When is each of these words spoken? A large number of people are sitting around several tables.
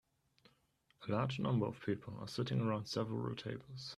A 1.07 1.11
large 1.11 1.37
number 1.37 1.67
of 1.67 1.79
people 1.85 2.17
are 2.21 2.27
sitting 2.27 2.59
around 2.59 2.87
several 2.87 3.35
tables. 3.35 3.89